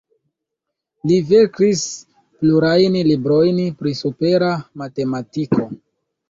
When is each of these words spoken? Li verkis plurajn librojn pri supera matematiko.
Li 1.09 1.17
verkis 1.31 1.83
plurajn 2.39 2.97
librojn 3.11 3.61
pri 3.83 3.95
supera 4.01 4.49
matematiko. 4.85 5.69